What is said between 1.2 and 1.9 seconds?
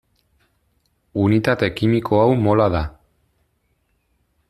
Unitate